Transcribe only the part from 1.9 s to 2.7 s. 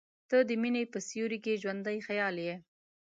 خیال یې.